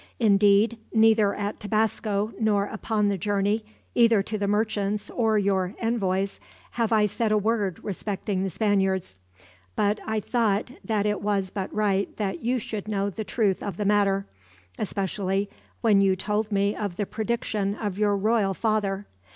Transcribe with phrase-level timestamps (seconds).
[0.19, 3.63] Indeed, neither at Tabasco nor upon the journey,
[3.93, 6.39] either to the merchants or to your envoys,
[6.71, 9.19] have I said a word respecting the Spaniards;
[9.75, 13.77] but I thought that it was but right that you should know the truth of
[13.77, 14.25] the matter,
[14.79, 15.51] especially
[15.81, 19.05] when you told me of the prediction of your royal father.